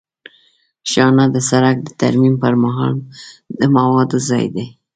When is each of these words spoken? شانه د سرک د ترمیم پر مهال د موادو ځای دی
شانه 0.91 1.25
د 1.35 1.37
سرک 1.49 1.77
د 1.83 1.89
ترمیم 2.01 2.35
پر 2.43 2.53
مهال 2.63 2.95
د 3.59 3.61
موادو 3.75 4.17
ځای 4.29 4.45
دی 4.55 4.67